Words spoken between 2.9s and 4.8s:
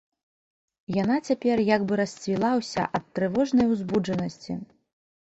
ад трывожнай узбуджанасці.